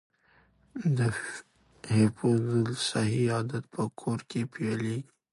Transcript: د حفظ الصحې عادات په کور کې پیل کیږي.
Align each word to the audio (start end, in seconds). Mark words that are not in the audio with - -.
د 0.97 0.99
حفظ 1.95 2.43
الصحې 2.65 3.23
عادات 3.35 3.65
په 3.73 3.83
کور 3.99 4.19
کې 4.29 4.41
پیل 4.53 4.79
کیږي. 4.85 4.97